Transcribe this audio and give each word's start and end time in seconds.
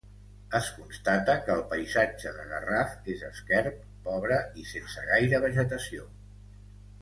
Es 0.59 0.69
constata 0.75 1.35
que 1.41 1.51
el 1.55 1.61
paisatge 1.73 2.31
de 2.37 2.45
Garraf 2.53 3.11
és 3.17 3.21
esquerp, 3.29 3.77
pobre 4.09 4.41
i 4.63 4.67
sense 4.71 5.05
gaire 5.11 5.43
vegetació. 5.45 6.09